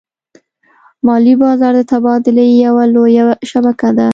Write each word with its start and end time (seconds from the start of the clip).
مالي 1.05 1.33
بازار 1.43 1.73
د 1.77 1.81
تبادلې 1.91 2.45
یوه 2.65 2.83
لویه 2.93 3.25
شبکه 3.49 3.89
ده. 3.97 4.07